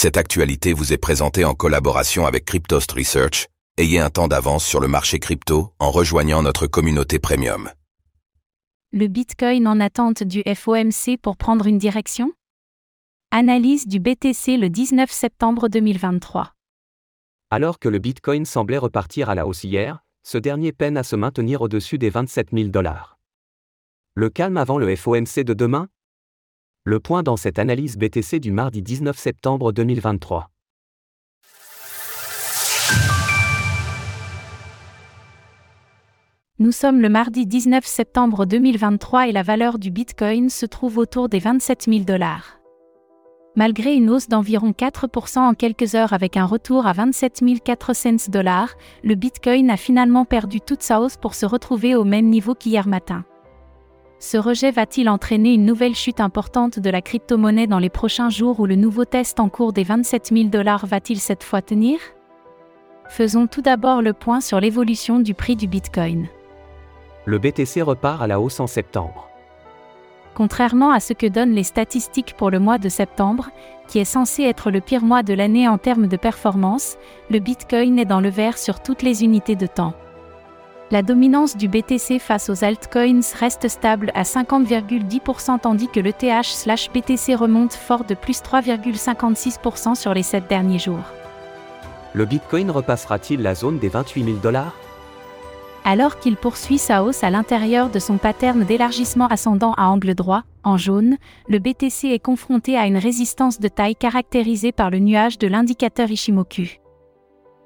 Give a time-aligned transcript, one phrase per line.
[0.00, 3.48] Cette actualité vous est présentée en collaboration avec Cryptost Research.
[3.78, 7.68] Ayez un temps d'avance sur le marché crypto en rejoignant notre communauté premium.
[8.92, 12.30] Le Bitcoin en attente du FOMC pour prendre une direction?
[13.32, 16.52] Analyse du BTC le 19 septembre 2023.
[17.50, 21.16] Alors que le Bitcoin semblait repartir à la hausse hier, ce dernier peine à se
[21.16, 23.18] maintenir au-dessus des 27 000 dollars.
[24.14, 25.88] Le calme avant le FOMC de demain
[26.88, 30.48] le point dans cette analyse BTC du mardi 19 septembre 2023.
[36.58, 41.28] Nous sommes le mardi 19 septembre 2023 et la valeur du Bitcoin se trouve autour
[41.28, 42.58] des 27 000 dollars.
[43.54, 48.72] Malgré une hausse d'environ 4% en quelques heures avec un retour à 27 400 dollars,
[49.04, 52.88] le Bitcoin a finalement perdu toute sa hausse pour se retrouver au même niveau qu'hier
[52.88, 53.26] matin.
[54.20, 58.58] Ce rejet va-t-il entraîner une nouvelle chute importante de la crypto-monnaie dans les prochains jours
[58.58, 62.00] ou le nouveau test en cours des 27 000 dollars va-t-il cette fois tenir?
[63.08, 66.26] Faisons tout d'abord le point sur l'évolution du prix du Bitcoin.
[67.26, 69.28] Le BTC repart à la hausse en septembre.
[70.34, 73.50] Contrairement à ce que donnent les statistiques pour le mois de septembre,
[73.86, 76.96] qui est censé être le pire mois de l'année en termes de performance,
[77.30, 79.94] le Bitcoin est dans le vert sur toutes les unités de temps.
[80.90, 87.34] La dominance du BTC face aux altcoins reste stable à 50,10% tandis que le TH/BTC
[87.34, 91.04] remonte fort de plus 3,56% sur les 7 derniers jours.
[92.14, 94.74] Le Bitcoin repassera-t-il la zone des 28 000 dollars?
[95.84, 100.44] Alors qu'il poursuit sa hausse à l'intérieur de son pattern d'élargissement ascendant à angle droit,
[100.64, 105.36] en jaune, le BTC est confronté à une résistance de taille caractérisée par le nuage
[105.36, 106.78] de l'indicateur Ishimoku.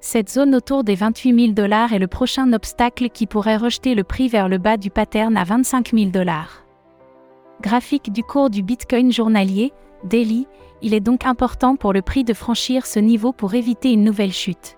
[0.05, 4.03] Cette zone autour des 28 000 dollars est le prochain obstacle qui pourrait rejeter le
[4.03, 6.65] prix vers le bas du pattern à 25 000 dollars.
[7.61, 9.71] Graphique du cours du Bitcoin journalier,
[10.03, 10.45] daily,
[10.81, 14.33] il est donc important pour le prix de franchir ce niveau pour éviter une nouvelle
[14.33, 14.77] chute.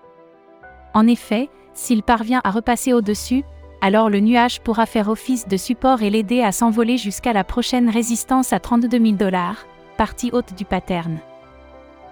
[0.94, 3.42] En effet, s'il parvient à repasser au-dessus,
[3.80, 7.90] alors le nuage pourra faire office de support et l'aider à s'envoler jusqu'à la prochaine
[7.90, 11.18] résistance à 32 000 dollars, partie haute du pattern.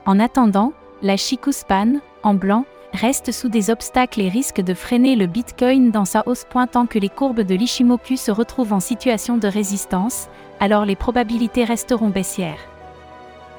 [0.05, 5.27] En attendant, la Chikuspan, en blanc, reste sous des obstacles et risque de freiner le
[5.27, 9.49] Bitcoin dans sa hausse pointant que les courbes de l'Ishimoku se retrouvent en situation de
[9.49, 10.29] résistance,
[10.61, 12.69] alors les probabilités resteront baissières.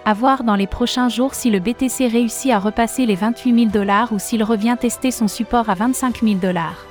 [0.06, 3.72] À voir dans les prochains jours si le BTC réussit à repasser les 28 000
[3.72, 6.85] dollars ou s'il revient tester son support à 25 000 dollars.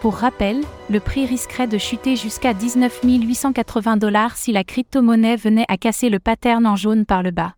[0.00, 0.60] Pour rappel,
[0.90, 6.08] le prix risquerait de chuter jusqu'à 19 880 dollars si la crypto-monnaie venait à casser
[6.08, 7.54] le pattern en jaune par le bas.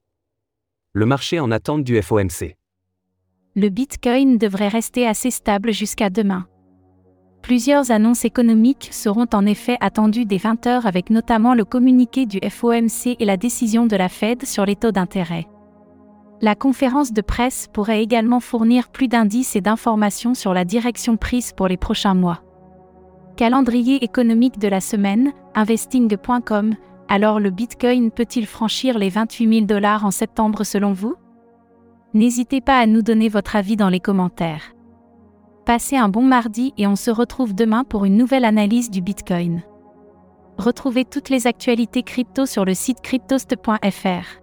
[0.92, 2.59] Le marché en attente du FOMC
[3.56, 6.46] le Bitcoin devrait rester assez stable jusqu'à demain.
[7.42, 12.38] Plusieurs annonces économiques seront en effet attendues dès 20 heures avec notamment le communiqué du
[12.48, 15.48] FOMC et la décision de la Fed sur les taux d'intérêt.
[16.40, 21.52] La conférence de presse pourrait également fournir plus d'indices et d'informations sur la direction prise
[21.52, 22.42] pour les prochains mois.
[23.36, 26.74] Calendrier économique de la semaine, investing.com,
[27.08, 31.16] alors le Bitcoin peut-il franchir les 28 000 dollars en septembre selon vous?
[32.12, 34.74] N'hésitez pas à nous donner votre avis dans les commentaires.
[35.64, 39.62] Passez un bon mardi et on se retrouve demain pour une nouvelle analyse du Bitcoin.
[40.58, 44.40] Retrouvez toutes les actualités crypto sur le site cryptost.fr.